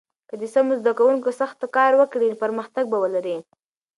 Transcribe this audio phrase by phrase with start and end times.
[0.29, 3.37] که د سمو زده کوونکو سخت کار وکړي، پرمختګ به ولري.